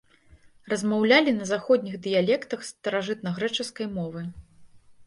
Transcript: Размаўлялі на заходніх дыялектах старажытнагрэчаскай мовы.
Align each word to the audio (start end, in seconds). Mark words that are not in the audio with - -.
Размаўлялі 0.71 1.35
на 1.35 1.45
заходніх 1.51 1.99
дыялектах 2.07 2.67
старажытнагрэчаскай 2.71 3.87
мовы. 4.01 4.21